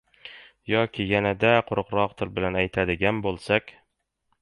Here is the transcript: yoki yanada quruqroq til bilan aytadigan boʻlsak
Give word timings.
yoki 0.71 1.05
yanada 1.11 1.53
quruqroq 1.69 2.17
til 2.23 2.35
bilan 2.39 2.61
aytadigan 2.65 3.25
boʻlsak 3.29 3.75